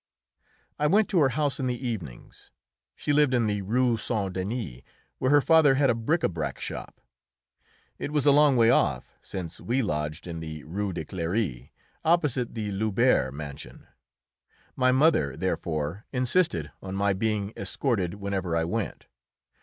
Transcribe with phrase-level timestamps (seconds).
[0.79, 2.49] I went to her house in the evenings;
[2.95, 4.81] she lived in the Rue Saint Denis,
[5.19, 6.99] where her father had a bric à brac shop.
[7.99, 11.69] It was a long way off, since we lodged in the Rue de Cléry,
[12.03, 13.85] opposite the Lubert mansion.
[14.75, 19.05] My mother, therefore, insisted on my being escorted whenever I went.